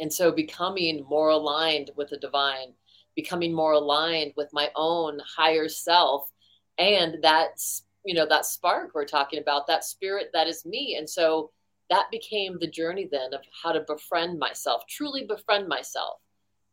And 0.00 0.12
so 0.12 0.32
becoming 0.32 1.04
more 1.08 1.30
aligned 1.30 1.90
with 1.96 2.10
the 2.10 2.16
divine, 2.16 2.72
becoming 3.14 3.52
more 3.52 3.72
aligned 3.72 4.32
with 4.36 4.48
my 4.52 4.70
own 4.74 5.20
higher 5.36 5.68
self 5.68 6.30
and 6.78 7.18
that's 7.22 7.84
you 8.04 8.14
know 8.14 8.26
that 8.26 8.46
spark 8.46 8.92
we're 8.94 9.04
talking 9.04 9.38
about 9.40 9.66
that 9.66 9.84
spirit 9.84 10.30
that 10.32 10.48
is 10.48 10.64
me. 10.64 10.96
And 10.98 11.08
so 11.08 11.50
that 11.90 12.10
became 12.10 12.58
the 12.58 12.70
journey 12.70 13.08
then 13.10 13.34
of 13.34 13.40
how 13.62 13.72
to 13.72 13.80
befriend 13.80 14.38
myself 14.38 14.82
truly 14.88 15.24
befriend 15.24 15.68
myself 15.68 16.18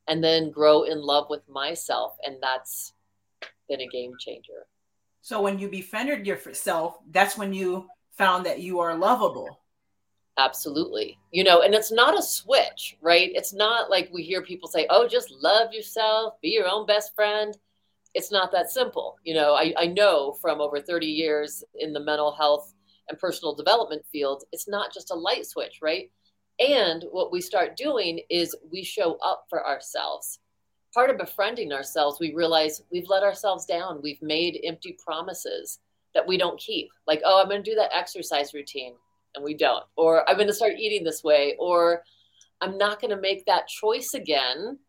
and 0.07 0.23
then 0.23 0.49
grow 0.49 0.83
in 0.83 1.01
love 1.01 1.27
with 1.29 1.47
myself. 1.47 2.13
And 2.25 2.37
that's 2.41 2.93
been 3.67 3.81
a 3.81 3.87
game 3.87 4.13
changer. 4.19 4.65
So 5.21 5.41
when 5.41 5.59
you 5.59 5.69
befriended 5.69 6.25
yourself 6.25 6.97
that's 7.11 7.37
when 7.37 7.53
you 7.53 7.87
found 8.17 8.45
that 8.45 8.59
you 8.59 8.79
are 8.79 8.97
lovable 8.97 9.59
Absolutely. 10.39 11.19
You 11.31 11.43
know, 11.43 11.63
and 11.63 11.75
it's 11.75 11.91
not 11.91 12.17
a 12.17 12.23
switch, 12.23 12.95
right? 13.01 13.29
It's 13.33 13.53
not 13.53 13.89
like 13.89 14.09
we 14.13 14.23
hear 14.23 14.41
people 14.41 14.69
say, 14.69 14.87
oh, 14.89 15.05
just 15.05 15.31
love 15.31 15.73
yourself, 15.73 16.35
be 16.41 16.47
your 16.47 16.65
own 16.65 16.85
best 16.85 17.13
friend. 17.13 17.57
It's 18.13 18.31
not 18.31 18.49
that 18.53 18.71
simple. 18.71 19.17
You 19.25 19.33
know, 19.33 19.53
I, 19.53 19.73
I 19.77 19.87
know 19.87 20.37
from 20.41 20.61
over 20.61 20.79
30 20.79 21.07
years 21.07 21.61
in 21.75 21.91
the 21.91 21.99
mental 21.99 22.31
health 22.31 22.73
and 23.09 23.19
personal 23.19 23.53
development 23.53 24.03
field, 24.13 24.45
it's 24.53 24.67
not 24.69 24.93
just 24.93 25.11
a 25.11 25.15
light 25.15 25.45
switch, 25.45 25.79
right? 25.81 26.09
And 26.57 27.03
what 27.11 27.33
we 27.33 27.41
start 27.41 27.75
doing 27.75 28.21
is 28.29 28.55
we 28.71 28.81
show 28.81 29.17
up 29.21 29.43
for 29.49 29.67
ourselves. 29.67 30.39
Part 30.93 31.09
of 31.09 31.17
befriending 31.17 31.73
ourselves, 31.73 32.17
we 32.17 32.33
realize 32.33 32.81
we've 32.93 33.09
let 33.09 33.23
ourselves 33.23 33.65
down. 33.65 33.99
We've 34.01 34.21
made 34.21 34.61
empty 34.63 34.97
promises 35.05 35.79
that 36.13 36.25
we 36.25 36.37
don't 36.37 36.59
keep. 36.59 36.87
Like, 37.07 37.21
oh, 37.25 37.41
I'm 37.41 37.49
going 37.49 37.61
to 37.61 37.69
do 37.69 37.75
that 37.75 37.93
exercise 37.93 38.53
routine 38.53 38.93
and 39.35 39.43
we 39.43 39.53
don't. 39.53 39.83
Or 39.95 40.29
i'm 40.29 40.35
going 40.35 40.47
to 40.47 40.53
start 40.53 40.73
eating 40.77 41.03
this 41.03 41.23
way 41.23 41.55
or 41.59 42.03
i'm 42.61 42.77
not 42.77 43.01
going 43.01 43.11
to 43.11 43.21
make 43.21 43.45
that 43.45 43.67
choice 43.67 44.13
again 44.13 44.79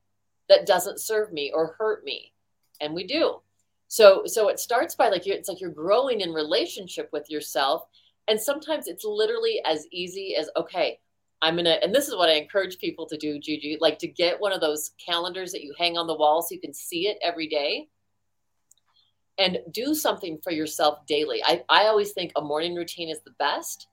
that 0.49 0.67
doesn't 0.67 1.01
serve 1.01 1.33
me 1.33 1.53
or 1.55 1.77
hurt 1.79 2.05
me. 2.05 2.33
And 2.81 2.93
we 2.93 3.07
do. 3.07 3.41
So 3.89 4.23
so 4.27 4.49
it 4.49 4.59
starts 4.59 4.95
by 4.95 5.09
like 5.09 5.27
it's 5.27 5.49
like 5.49 5.61
you're 5.61 5.71
growing 5.71 6.21
in 6.21 6.33
relationship 6.33 7.09
with 7.13 7.31
yourself 7.31 7.83
and 8.29 8.41
sometimes 8.41 8.87
it's 8.87 9.05
literally 9.05 9.61
as 9.65 9.87
easy 9.91 10.37
as 10.37 10.49
okay 10.57 11.01
i'm 11.43 11.57
gonna 11.57 11.79
and 11.83 11.93
this 11.93 12.07
is 12.07 12.15
what 12.15 12.29
i 12.29 12.35
encourage 12.35 12.79
people 12.79 13.05
to 13.07 13.17
do 13.17 13.41
gigi 13.41 13.77
like 13.81 13.99
to 13.99 14.07
get 14.07 14.41
one 14.41 14.53
of 14.53 14.61
those 14.61 14.93
calendars 15.05 15.51
that 15.51 15.65
you 15.65 15.75
hang 15.77 15.99
on 15.99 16.07
the 16.07 16.15
wall 16.15 16.41
so 16.41 16.55
you 16.55 16.61
can 16.61 16.73
see 16.73 17.09
it 17.09 17.19
every 17.21 17.49
day 17.49 17.89
and 19.41 19.59
do 19.73 19.95
something 19.95 20.39
for 20.45 20.53
yourself 20.53 21.07
daily. 21.07 21.43
I, 21.43 21.65
I 21.69 21.87
always 21.87 22.13
think 22.13 22.31
a 22.37 22.43
morning 22.43 22.75
routine 22.75 23.09
is 23.09 23.21
the 23.25 23.33
best 23.39 23.89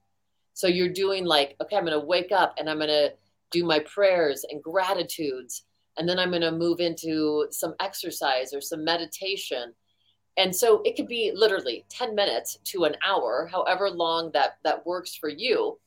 so 0.57 0.65
you're 0.65 0.89
doing 0.89 1.23
like, 1.23 1.55
okay, 1.61 1.77
I'm 1.77 1.85
going 1.85 1.99
to 1.99 2.03
wake 2.03 2.31
up 2.31 2.55
and 2.57 2.67
I'm 2.67 2.79
going 2.79 2.89
to 2.89 3.13
do 3.51 3.63
my 3.63 3.77
prayers 3.77 4.43
and 4.49 4.59
gratitudes. 4.63 5.65
And 5.99 6.09
then 6.09 6.17
I'm 6.17 6.31
going 6.31 6.41
to 6.41 6.51
move 6.51 6.79
into 6.79 7.45
some 7.51 7.75
exercise 7.79 8.55
or 8.55 8.59
some 8.59 8.83
meditation. 8.83 9.71
And 10.35 10.55
so 10.55 10.81
it 10.83 10.95
could 10.95 11.07
be 11.07 11.31
literally 11.31 11.85
10 11.89 12.15
minutes 12.15 12.57
to 12.71 12.85
an 12.85 12.95
hour, 13.05 13.47
however 13.51 13.91
long 13.91 14.31
that 14.33 14.57
that 14.63 14.83
works 14.83 15.13
for 15.15 15.29
you. 15.29 15.77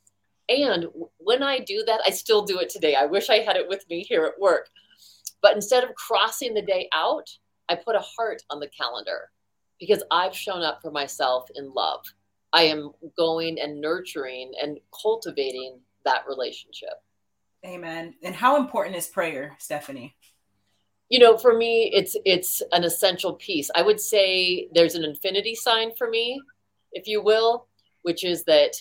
And 0.49 0.87
when 1.17 1.43
I 1.43 1.59
do 1.59 1.83
that, 1.89 2.03
I 2.07 2.11
still 2.11 2.43
do 2.43 2.61
it 2.61 2.69
today. 2.69 2.95
I 2.95 3.07
wish 3.07 3.29
I 3.29 3.39
had 3.41 3.57
it 3.57 3.69
with 3.69 3.85
me 3.91 4.05
here 4.05 4.25
at 4.25 4.41
work. 4.41 4.69
But 5.43 5.57
instead 5.57 5.83
of 5.83 5.97
crossing 5.97 6.55
the 6.55 6.63
day 6.63 6.89
out, 6.95 7.29
I 7.69 7.75
put 7.75 7.97
a 7.97 8.07
heart 8.17 8.45
on 8.51 8.61
the 8.61 8.69
calendar 8.69 9.31
because 9.81 10.05
I've 10.13 10.37
shown 10.37 10.63
up 10.63 10.81
for 10.81 10.93
myself 10.93 11.49
in 11.57 11.73
love. 11.75 12.05
I 12.53 12.65
am 12.65 12.91
going 13.17 13.59
and 13.61 13.81
nurturing 13.81 14.53
and 14.61 14.79
cultivating 15.03 15.79
that 16.05 16.25
relationship. 16.29 16.95
Amen. 17.65 18.15
And 18.23 18.35
how 18.35 18.57
important 18.57 18.97
is 18.97 19.07
prayer, 19.07 19.57
Stephanie? 19.59 20.17
You 21.09 21.19
know, 21.19 21.37
for 21.37 21.57
me, 21.57 21.91
it's 21.93 22.17
it's 22.25 22.63
an 22.73 22.85
essential 22.85 23.35
piece. 23.35 23.71
I 23.75 23.83
would 23.83 24.01
say 24.01 24.69
there's 24.73 24.95
an 24.95 25.05
infinity 25.05 25.55
sign 25.55 25.93
for 25.97 26.09
me, 26.09 26.41
if 26.93 27.07
you 27.07 27.23
will, 27.23 27.67
which 28.03 28.25
is 28.25 28.45
that 28.45 28.77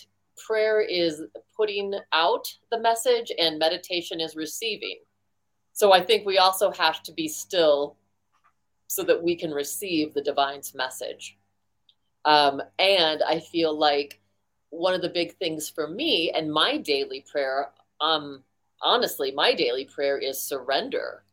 prayer 0.46 0.80
is 0.80 1.22
putting 1.56 1.92
out 2.12 2.46
the 2.70 2.80
message 2.80 3.30
and 3.38 3.58
meditation 3.58 4.20
is 4.20 4.36
receiving. 4.36 4.98
So 5.72 5.92
I 5.92 6.00
think 6.00 6.24
we 6.24 6.38
also 6.38 6.70
have 6.72 7.02
to 7.04 7.12
be 7.12 7.28
still 7.28 7.96
so 8.86 9.02
that 9.04 9.22
we 9.22 9.36
can 9.36 9.50
receive 9.50 10.14
the 10.14 10.22
divine's 10.22 10.74
message. 10.74 11.36
Um, 12.24 12.62
and 12.78 13.22
I 13.22 13.40
feel 13.40 13.76
like 13.76 14.20
one 14.70 14.94
of 14.94 15.02
the 15.02 15.08
big 15.08 15.36
things 15.36 15.68
for 15.68 15.88
me 15.88 16.30
and 16.34 16.52
my 16.52 16.76
daily 16.76 17.24
prayer, 17.30 17.70
um, 18.00 18.42
honestly, 18.82 19.32
my 19.32 19.54
daily 19.54 19.84
prayer 19.84 20.18
is 20.18 20.42
surrender 20.42 21.24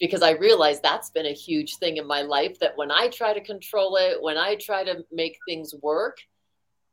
because 0.00 0.22
I 0.22 0.32
realize 0.32 0.80
that's 0.80 1.10
been 1.10 1.26
a 1.26 1.32
huge 1.32 1.76
thing 1.76 1.96
in 1.96 2.06
my 2.06 2.22
life 2.22 2.58
that 2.58 2.76
when 2.76 2.90
I 2.90 3.08
try 3.08 3.32
to 3.32 3.40
control 3.40 3.96
it, 3.96 4.20
when 4.20 4.36
I 4.36 4.56
try 4.56 4.82
to 4.84 5.04
make 5.12 5.38
things 5.46 5.74
work, 5.80 6.18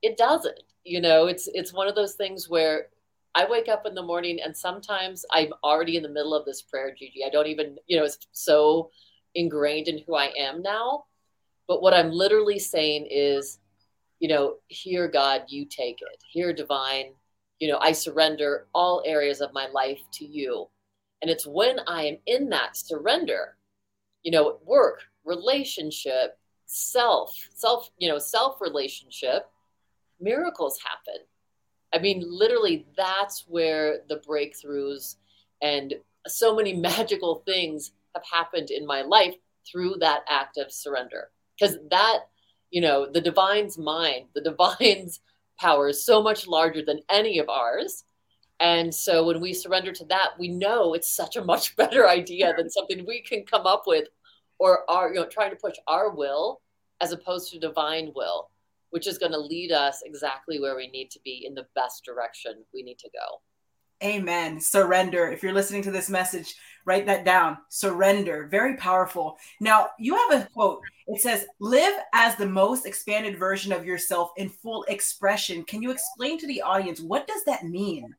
it 0.02 0.16
doesn't. 0.18 0.60
You 0.84 1.02
know, 1.02 1.28
it's 1.28 1.50
it's 1.54 1.74
one 1.74 1.88
of 1.88 1.96
those 1.96 2.14
things 2.14 2.50
where 2.50 2.88
I 3.36 3.46
wake 3.50 3.68
up 3.68 3.86
in 3.86 3.96
the 3.96 4.04
morning 4.04 4.40
and 4.44 4.56
sometimes 4.56 5.26
I'm 5.32 5.54
already 5.64 5.98
in 5.98 6.04
the 6.04 6.10
middle 6.10 6.34
of 6.34 6.46
this 6.46 6.62
prayer, 6.62 6.94
Gigi. 6.98 7.24
I 7.26 7.30
don't 7.30 7.48
even, 7.48 7.78
you 7.88 7.98
know, 7.98 8.06
it's 8.06 8.18
so 8.32 8.92
ingrained 9.36 9.88
in 9.88 10.04
who 10.06 10.16
I 10.16 10.32
am 10.38 10.62
now 10.62 11.06
but 11.70 11.84
what 11.84 11.94
I'm 11.94 12.10
literally 12.10 12.58
saying 12.58 13.08
is, 13.12 13.60
you 14.20 14.28
know, 14.28 14.56
here, 14.70 15.08
God, 15.08 15.44
you 15.50 15.66
take 15.66 16.02
it. 16.02 16.24
Here, 16.28 16.52
divine, 16.52 17.14
you 17.60 17.68
know, 17.70 17.78
I 17.78 17.92
surrender 17.92 18.66
all 18.74 19.04
areas 19.06 19.40
of 19.40 19.54
my 19.54 19.68
life 19.68 20.02
to 20.14 20.26
you. 20.26 20.68
And 21.22 21.30
it's 21.30 21.46
when 21.46 21.80
I 21.86 22.06
am 22.06 22.18
in 22.26 22.50
that 22.50 22.76
surrender, 22.76 23.56
you 24.24 24.32
know, 24.32 24.58
work, 24.66 25.02
relationship, 25.24 26.40
self, 26.66 27.38
self, 27.54 27.92
you 28.00 28.10
know, 28.10 28.18
self 28.18 28.60
relationship, 28.62 29.48
miracles 30.20 30.80
happen. 30.84 31.22
I 31.94 32.00
mean, 32.00 32.24
literally, 32.26 32.88
that's 32.98 33.46
where 33.48 34.00
the 34.10 34.24
breakthroughs 34.28 35.18
and 35.62 35.94
so 36.26 36.56
many 36.56 36.74
magical 36.82 37.44
things 37.46 37.92
have 38.16 38.24
happened 38.26 38.72
in 38.72 38.88
my 38.88 39.04
life 39.04 39.36
through 39.72 39.98
that 40.00 40.24
act 40.28 40.58
of 40.58 40.72
surrender 40.72 41.30
because 41.60 41.78
that 41.90 42.20
you 42.72 42.82
know 42.82 43.08
the 43.12 43.22
divine's 43.22 43.78
mind 43.78 44.26
the 44.34 44.42
divine's 44.50 45.20
power 45.60 45.90
is 45.90 46.06
so 46.06 46.22
much 46.22 46.48
larger 46.48 46.84
than 46.84 47.00
any 47.10 47.40
of 47.40 47.50
ours 47.50 48.04
and 48.62 48.94
so 48.94 49.26
when 49.26 49.40
we 49.40 49.54
surrender 49.54 49.92
to 49.92 50.06
that 50.06 50.30
we 50.40 50.48
know 50.48 50.94
it's 50.94 51.12
such 51.12 51.36
a 51.36 51.44
much 51.44 51.76
better 51.78 52.08
idea 52.08 52.54
than 52.58 52.70
something 52.70 53.06
we 53.06 53.22
can 53.22 53.44
come 53.44 53.66
up 53.66 53.84
with 53.86 54.08
or 54.60 54.90
are 54.90 55.10
you 55.10 55.16
know 55.16 55.26
trying 55.26 55.52
to 55.52 55.58
push 55.58 55.76
our 55.88 56.10
will 56.10 56.62
as 57.02 57.12
opposed 57.12 57.52
to 57.52 57.60
divine 57.60 58.12
will 58.16 58.50
which 58.92 59.06
is 59.06 59.20
going 59.20 59.32
to 59.32 59.38
lead 59.38 59.72
us 59.72 60.02
exactly 60.06 60.60
where 60.60 60.76
we 60.76 60.88
need 60.88 61.12
to 61.12 61.20
be 61.24 61.46
in 61.46 61.54
the 61.54 61.68
best 61.76 62.04
direction 62.04 62.64
we 62.74 62.84
need 62.84 62.98
to 62.98 63.10
go 63.14 63.42
Amen. 64.02 64.62
Surrender. 64.62 65.30
If 65.30 65.44
you're 65.44 65.54
listening 65.54 65.82
to 65.84 65.92
this 65.92 66.10
message, 66.10 66.56
write 66.90 67.06
that 67.06 67.24
down. 67.24 67.60
Surrender. 67.70 68.48
Very 68.50 68.76
powerful. 68.76 69.38
Now, 69.62 69.90
you 70.00 70.16
have 70.16 70.42
a 70.42 70.50
quote. 70.52 70.82
It 71.08 71.22
says, 71.22 71.46
Live 71.60 71.94
as 72.14 72.36
the 72.36 72.48
most 72.48 72.88
expanded 72.88 73.38
version 73.38 73.72
of 73.72 73.86
yourself 73.86 74.32
in 74.38 74.50
full 74.50 74.84
expression. 74.90 75.64
Can 75.64 75.84
you 75.84 75.92
explain 75.92 76.40
to 76.40 76.48
the 76.48 76.64
audience 76.64 77.00
what 77.00 77.28
does 77.28 77.44
that 77.46 77.64
mean? 77.64 78.16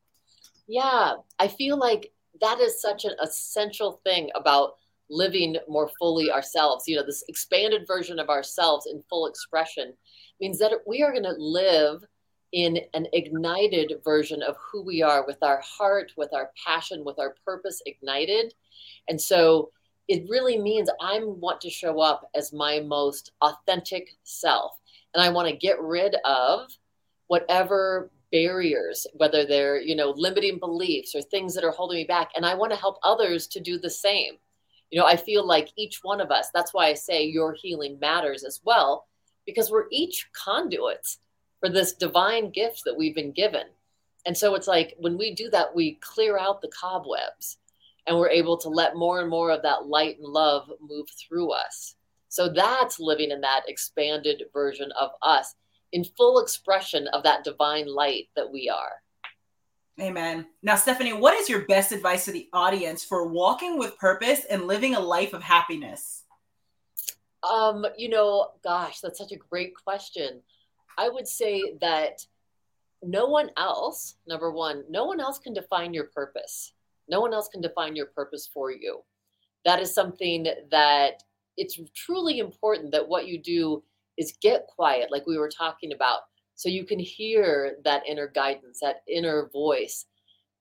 Yeah, 0.68 1.14
I 1.40 1.48
feel 1.48 1.76
like 1.76 2.12
that 2.40 2.60
is 2.60 2.80
such 2.80 3.04
an 3.04 3.12
essential 3.20 4.00
thing 4.04 4.30
about 4.36 4.74
living 5.10 5.56
more 5.68 5.90
fully 5.98 6.30
ourselves. 6.30 6.84
You 6.86 6.96
know, 6.96 7.04
this 7.04 7.24
expanded 7.26 7.88
version 7.88 8.20
of 8.20 8.28
ourselves 8.28 8.86
in 8.86 9.02
full 9.10 9.26
expression 9.26 9.94
means 10.40 10.60
that 10.60 10.72
we 10.86 11.02
are 11.02 11.10
going 11.10 11.24
to 11.24 11.34
live 11.36 12.04
in 12.52 12.78
an 12.94 13.06
ignited 13.12 13.92
version 14.04 14.42
of 14.42 14.56
who 14.56 14.82
we 14.82 15.02
are 15.02 15.24
with 15.26 15.42
our 15.42 15.60
heart, 15.64 16.12
with 16.16 16.32
our 16.32 16.50
passion, 16.66 17.04
with 17.04 17.18
our 17.18 17.34
purpose 17.44 17.80
ignited. 17.86 18.54
And 19.08 19.20
so 19.20 19.70
it 20.08 20.28
really 20.28 20.58
means 20.58 20.90
I 21.00 21.20
want 21.22 21.60
to 21.60 21.70
show 21.70 22.00
up 22.00 22.28
as 22.34 22.52
my 22.52 22.80
most 22.80 23.32
authentic 23.40 24.08
self. 24.24 24.72
And 25.14 25.22
I 25.22 25.30
want 25.30 25.48
to 25.48 25.56
get 25.56 25.80
rid 25.80 26.16
of 26.24 26.68
whatever 27.28 28.10
barriers, 28.32 29.06
whether 29.14 29.44
they're, 29.44 29.80
you 29.80 29.94
know, 29.94 30.10
limiting 30.16 30.58
beliefs 30.58 31.14
or 31.14 31.22
things 31.22 31.54
that 31.54 31.64
are 31.64 31.70
holding 31.70 31.98
me 31.98 32.04
back. 32.04 32.30
And 32.34 32.44
I 32.44 32.54
want 32.54 32.72
to 32.72 32.78
help 32.78 32.98
others 33.04 33.46
to 33.48 33.60
do 33.60 33.78
the 33.78 33.90
same. 33.90 34.34
You 34.90 34.98
know, 34.98 35.06
I 35.06 35.16
feel 35.16 35.46
like 35.46 35.68
each 35.76 36.00
one 36.02 36.20
of 36.20 36.32
us, 36.32 36.50
that's 36.52 36.74
why 36.74 36.86
I 36.86 36.94
say 36.94 37.24
your 37.24 37.54
healing 37.54 37.98
matters 38.00 38.42
as 38.42 38.60
well, 38.64 39.06
because 39.46 39.70
we're 39.70 39.86
each 39.92 40.28
conduits 40.32 41.18
for 41.60 41.68
this 41.68 41.92
divine 41.92 42.50
gift 42.50 42.82
that 42.84 42.96
we've 42.96 43.14
been 43.14 43.32
given. 43.32 43.66
And 44.26 44.36
so 44.36 44.54
it's 44.54 44.66
like 44.66 44.94
when 44.98 45.16
we 45.16 45.34
do 45.34 45.48
that, 45.50 45.74
we 45.74 45.94
clear 46.00 46.38
out 46.38 46.60
the 46.60 46.68
cobwebs 46.68 47.58
and 48.06 48.18
we're 48.18 48.30
able 48.30 48.56
to 48.58 48.68
let 48.68 48.96
more 48.96 49.20
and 49.20 49.30
more 49.30 49.50
of 49.50 49.62
that 49.62 49.86
light 49.86 50.18
and 50.18 50.26
love 50.26 50.70
move 50.80 51.08
through 51.10 51.52
us. 51.52 51.94
So 52.28 52.48
that's 52.48 53.00
living 53.00 53.30
in 53.30 53.40
that 53.40 53.62
expanded 53.66 54.42
version 54.52 54.90
of 54.98 55.10
us 55.22 55.54
in 55.92 56.04
full 56.04 56.40
expression 56.40 57.08
of 57.08 57.22
that 57.24 57.44
divine 57.44 57.86
light 57.86 58.28
that 58.36 58.50
we 58.50 58.68
are. 58.68 59.02
Amen. 60.00 60.46
Now, 60.62 60.76
Stephanie, 60.76 61.12
what 61.12 61.34
is 61.34 61.48
your 61.48 61.66
best 61.66 61.92
advice 61.92 62.24
to 62.24 62.32
the 62.32 62.48
audience 62.52 63.04
for 63.04 63.26
walking 63.26 63.78
with 63.78 63.98
purpose 63.98 64.44
and 64.48 64.66
living 64.66 64.94
a 64.94 65.00
life 65.00 65.34
of 65.34 65.42
happiness? 65.42 66.24
Um, 67.42 67.84
you 67.98 68.08
know, 68.08 68.48
gosh, 68.62 69.00
that's 69.00 69.18
such 69.18 69.32
a 69.32 69.36
great 69.36 69.74
question. 69.74 70.40
I 71.00 71.08
would 71.08 71.26
say 71.26 71.76
that 71.80 72.26
no 73.02 73.26
one 73.26 73.50
else, 73.56 74.16
number 74.28 74.50
one, 74.50 74.84
no 74.90 75.06
one 75.06 75.18
else 75.18 75.38
can 75.38 75.54
define 75.54 75.94
your 75.94 76.04
purpose. 76.04 76.74
No 77.08 77.22
one 77.22 77.32
else 77.32 77.48
can 77.48 77.62
define 77.62 77.96
your 77.96 78.06
purpose 78.06 78.46
for 78.52 78.70
you. 78.70 79.00
That 79.64 79.80
is 79.80 79.94
something 79.94 80.46
that 80.70 81.22
it's 81.56 81.80
truly 81.94 82.38
important 82.38 82.92
that 82.92 83.08
what 83.08 83.26
you 83.26 83.38
do 83.38 83.82
is 84.18 84.36
get 84.42 84.66
quiet, 84.66 85.10
like 85.10 85.26
we 85.26 85.38
were 85.38 85.48
talking 85.48 85.94
about, 85.94 86.20
so 86.54 86.68
you 86.68 86.84
can 86.84 86.98
hear 86.98 87.78
that 87.84 88.06
inner 88.06 88.28
guidance, 88.28 88.80
that 88.80 89.02
inner 89.08 89.48
voice. 89.50 90.04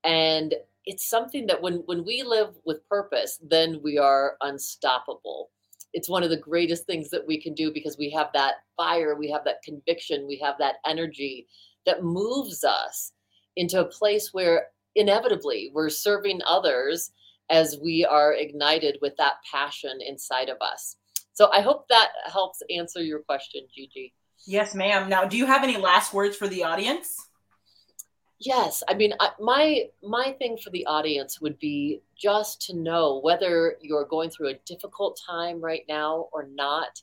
And 0.06 0.56
it's 0.86 1.10
something 1.10 1.48
that 1.48 1.62
when 1.62 1.84
when 1.86 2.06
we 2.06 2.24
live 2.24 2.56
with 2.66 2.88
purpose, 2.88 3.38
then 3.44 3.82
we 3.84 3.98
are 3.98 4.38
unstoppable. 4.40 5.50
It's 5.94 6.10
one 6.10 6.24
of 6.24 6.30
the 6.30 6.38
greatest 6.38 6.86
things 6.86 7.10
that 7.10 7.26
we 7.26 7.42
can 7.42 7.54
do 7.54 7.72
because 7.74 7.98
we 7.98 8.10
have 8.12 8.30
that 8.34 8.56
fire, 8.78 9.16
we 9.16 9.30
have 9.32 9.44
that 9.46 9.64
conviction, 9.64 10.28
we 10.28 10.38
have 10.44 10.56
that 10.60 10.76
energy 10.86 11.48
that 11.86 12.04
moves 12.04 12.64
us 12.64 13.14
into 13.56 13.80
a 13.80 13.86
place 13.86 14.30
where 14.32 14.68
inevitably 14.96 15.72
we're 15.74 15.90
serving 15.90 16.42
others 16.46 17.12
as 17.50 17.80
we 17.82 18.06
are 18.06 18.34
ignited 18.34 18.98
with 19.02 19.16
that 19.18 19.36
passion 19.50 20.00
inside 20.06 20.50
of 20.50 20.58
us. 20.62 20.98
So 21.34 21.50
I 21.52 21.62
hope 21.62 21.88
that 21.90 22.10
helps 22.32 22.62
answer 22.70 23.02
your 23.02 23.20
question, 23.20 23.62
Gigi. 23.74 24.14
Yes, 24.46 24.76
ma'am. 24.76 25.10
Now, 25.10 25.26
do 25.26 25.38
you 25.38 25.46
have 25.46 25.64
any 25.64 25.78
last 25.78 26.14
words 26.14 26.36
for 26.36 26.48
the 26.48 26.64
audience? 26.64 27.29
Yes, 28.42 28.84
I 28.88 28.94
mean, 28.94 29.14
I, 29.20 29.32
my 29.40 29.90
my 30.02 30.32
thing 30.40 30.58
for 30.58 30.70
the 30.70 30.86
audience 30.86 31.42
would 31.42 31.60
be 31.60 32.02
just 32.18 32.62
to 32.68 32.74
know 32.74 33.20
whether 33.20 33.76
you're 33.82 34.06
going 34.06 34.30
through 34.30 34.50
a 34.50 34.60
difficult 34.66 35.20
time 35.28 35.60
right 35.60 35.84
now 35.90 36.30
or 36.32 36.48
not, 36.48 37.02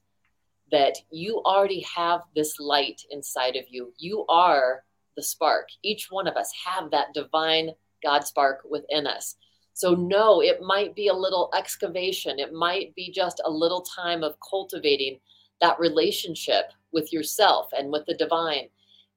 that 0.72 0.96
you 1.10 1.42
already 1.44 1.80
have 1.94 2.22
this 2.34 2.58
light 2.58 3.02
inside 3.10 3.56
of 3.56 3.64
you. 3.68 3.92
You 3.98 4.24
are 4.30 4.84
the 5.14 5.22
spark. 5.22 5.68
Each 5.82 6.10
one 6.10 6.26
of 6.26 6.36
us 6.36 6.50
have 6.64 6.90
that 6.90 7.12
divine 7.12 7.70
God 8.02 8.26
spark 8.26 8.62
within 8.68 9.06
us. 9.06 9.36
So 9.74 9.94
no, 9.94 10.40
it 10.40 10.62
might 10.62 10.94
be 10.94 11.08
a 11.08 11.14
little 11.14 11.50
excavation. 11.54 12.38
It 12.38 12.54
might 12.54 12.94
be 12.94 13.12
just 13.12 13.42
a 13.44 13.50
little 13.50 13.82
time 13.82 14.22
of 14.22 14.36
cultivating 14.48 15.20
that 15.60 15.78
relationship 15.78 16.72
with 16.92 17.12
yourself 17.12 17.68
and 17.76 17.92
with 17.92 18.06
the 18.06 18.14
divine, 18.14 18.68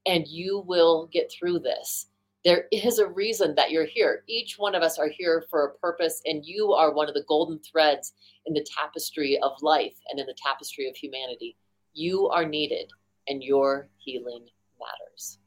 and 0.06 0.28
you 0.28 0.66
will 0.68 1.08
get 1.14 1.32
through 1.32 1.60
this. 1.60 2.08
There 2.46 2.66
is 2.72 3.00
a 3.00 3.08
reason 3.08 3.54
that 3.56 3.72
you're 3.72 3.86
here. 3.86 4.24
Each 4.28 4.58
one 4.58 4.74
of 4.74 4.82
us 4.82 4.98
are 4.98 5.10
here 5.10 5.44
for 5.50 5.66
a 5.66 5.74
purpose, 5.80 6.22
and 6.26 6.46
you 6.46 6.72
are 6.72 6.94
one 6.94 7.10
of 7.10 7.14
the 7.14 7.26
golden 7.28 7.60
threads 7.60 8.14
in 8.46 8.54
the 8.54 8.66
tapestry 8.78 9.38
of 9.44 9.62
life 9.62 9.96
and 10.10 10.20
in 10.20 10.26
the 10.26 10.36
tapestry 10.42 10.88
of 10.88 10.96
humanity. 10.96 11.58
You 11.94 12.30
are 12.30 12.46
needed, 12.46 12.90
and 13.28 13.44
your 13.44 13.90
healing 13.98 14.46
matters. 14.80 15.40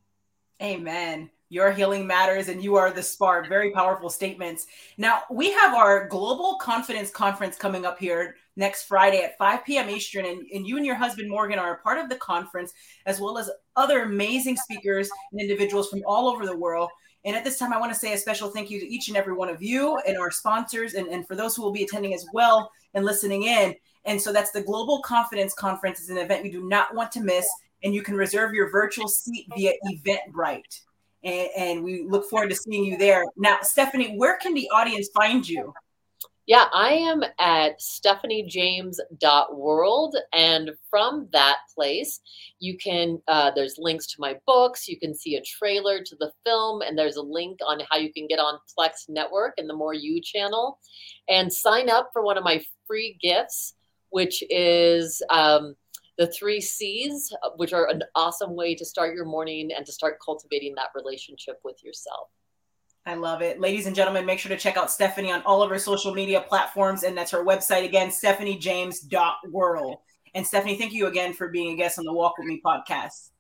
Amen. 0.62 1.30
Your 1.48 1.70
healing 1.70 2.06
matters 2.06 2.48
and 2.48 2.64
you 2.64 2.76
are 2.76 2.90
the 2.90 3.02
spark. 3.02 3.46
Very 3.46 3.72
powerful 3.72 4.08
statements. 4.08 4.66
Now, 4.96 5.24
we 5.30 5.52
have 5.52 5.74
our 5.74 6.08
Global 6.08 6.54
Confidence 6.54 7.10
Conference 7.10 7.56
coming 7.56 7.84
up 7.84 7.98
here 7.98 8.36
next 8.56 8.84
Friday 8.84 9.22
at 9.22 9.38
5 9.38 9.64
p.m. 9.64 9.90
Eastern. 9.90 10.26
And, 10.26 10.46
and 10.52 10.66
you 10.66 10.76
and 10.76 10.86
your 10.86 10.94
husband, 10.94 11.30
Morgan, 11.30 11.58
are 11.58 11.74
a 11.74 11.78
part 11.78 11.98
of 11.98 12.08
the 12.08 12.16
conference, 12.16 12.72
as 13.06 13.20
well 13.20 13.38
as 13.38 13.50
other 13.76 14.02
amazing 14.02 14.56
speakers 14.56 15.08
and 15.32 15.40
individuals 15.40 15.88
from 15.88 16.02
all 16.06 16.28
over 16.28 16.46
the 16.46 16.56
world. 16.56 16.90
And 17.24 17.36
at 17.36 17.44
this 17.44 17.58
time, 17.58 17.72
I 17.72 17.78
want 17.78 17.92
to 17.92 17.98
say 17.98 18.12
a 18.12 18.18
special 18.18 18.50
thank 18.50 18.68
you 18.68 18.80
to 18.80 18.86
each 18.86 19.08
and 19.08 19.16
every 19.16 19.34
one 19.34 19.48
of 19.48 19.62
you 19.62 19.98
and 20.06 20.18
our 20.18 20.30
sponsors, 20.30 20.94
and, 20.94 21.06
and 21.08 21.26
for 21.26 21.36
those 21.36 21.54
who 21.54 21.62
will 21.62 21.72
be 21.72 21.84
attending 21.84 22.14
as 22.14 22.26
well 22.32 22.70
and 22.94 23.04
listening 23.04 23.44
in. 23.44 23.74
And 24.04 24.20
so 24.20 24.32
that's 24.32 24.50
the 24.50 24.62
Global 24.62 25.00
Confidence 25.02 25.54
Conference. 25.54 26.00
is 26.00 26.10
an 26.10 26.18
event 26.18 26.44
you 26.44 26.50
do 26.50 26.68
not 26.68 26.94
want 26.94 27.12
to 27.12 27.20
miss, 27.20 27.46
and 27.84 27.94
you 27.94 28.02
can 28.02 28.16
reserve 28.16 28.52
your 28.52 28.70
virtual 28.70 29.08
seat 29.08 29.46
via 29.54 29.72
Eventbrite 29.86 30.82
and, 31.24 31.48
and 31.56 31.84
we 31.84 32.04
look 32.06 32.28
forward 32.28 32.50
to 32.50 32.56
seeing 32.56 32.84
you 32.84 32.96
there. 32.96 33.24
Now, 33.36 33.58
Stephanie, 33.62 34.16
where 34.16 34.38
can 34.38 34.54
the 34.54 34.68
audience 34.70 35.08
find 35.14 35.48
you? 35.48 35.72
Yeah, 36.46 36.66
I 36.74 36.94
am 36.94 37.22
at 37.38 37.80
stephaniejames.world. 37.80 40.16
And 40.32 40.72
from 40.90 41.28
that 41.32 41.58
place, 41.72 42.20
you 42.58 42.76
can, 42.76 43.22
uh, 43.28 43.52
there's 43.54 43.76
links 43.78 44.08
to 44.08 44.16
my 44.18 44.34
books. 44.44 44.88
You 44.88 44.98
can 44.98 45.14
see 45.14 45.36
a 45.36 45.42
trailer 45.42 46.02
to 46.02 46.16
the 46.16 46.32
film, 46.44 46.82
and 46.82 46.98
there's 46.98 47.14
a 47.16 47.22
link 47.22 47.60
on 47.66 47.80
how 47.88 47.98
you 47.98 48.12
can 48.12 48.26
get 48.26 48.40
on 48.40 48.58
Plex 48.76 49.08
Network 49.08 49.54
and 49.56 49.70
the 49.70 49.74
More 49.74 49.94
You 49.94 50.20
channel 50.20 50.80
and 51.28 51.52
sign 51.52 51.88
up 51.88 52.10
for 52.12 52.22
one 52.22 52.36
of 52.36 52.42
my 52.42 52.60
free 52.88 53.16
gifts, 53.22 53.74
which 54.10 54.42
is 54.50 55.22
um, 55.30 55.76
the 56.18 56.26
three 56.26 56.60
C's, 56.60 57.32
which 57.56 57.72
are 57.72 57.88
an 57.88 58.02
awesome 58.16 58.56
way 58.56 58.74
to 58.74 58.84
start 58.84 59.14
your 59.14 59.26
morning 59.26 59.70
and 59.76 59.86
to 59.86 59.92
start 59.92 60.18
cultivating 60.24 60.74
that 60.74 60.90
relationship 60.96 61.60
with 61.62 61.84
yourself. 61.84 62.30
I 63.04 63.14
love 63.14 63.42
it. 63.42 63.60
Ladies 63.60 63.86
and 63.86 63.96
gentlemen, 63.96 64.24
make 64.24 64.38
sure 64.38 64.50
to 64.50 64.56
check 64.56 64.76
out 64.76 64.90
Stephanie 64.90 65.32
on 65.32 65.42
all 65.42 65.62
of 65.62 65.70
her 65.70 65.78
social 65.78 66.14
media 66.14 66.40
platforms. 66.40 67.02
And 67.02 67.16
that's 67.16 67.32
her 67.32 67.44
website 67.44 67.84
again, 67.84 68.10
stephaniejames.world. 68.10 69.98
And 70.34 70.46
Stephanie, 70.46 70.78
thank 70.78 70.92
you 70.92 71.08
again 71.08 71.32
for 71.32 71.48
being 71.48 71.72
a 71.72 71.76
guest 71.76 71.98
on 71.98 72.04
the 72.04 72.12
Walk 72.12 72.38
With 72.38 72.46
Me 72.46 72.60
podcast. 72.64 73.30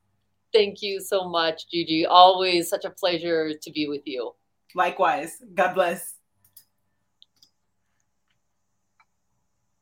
Thank 0.52 0.82
you 0.82 1.00
so 1.00 1.28
much, 1.28 1.70
Gigi. 1.70 2.04
Always 2.04 2.68
such 2.68 2.84
a 2.84 2.90
pleasure 2.90 3.52
to 3.54 3.70
be 3.70 3.88
with 3.88 4.02
you. 4.04 4.32
Likewise. 4.74 5.36
God 5.54 5.74
bless. 5.74 6.21